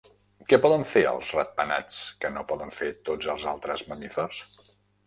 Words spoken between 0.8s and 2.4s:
fer els ratpenats que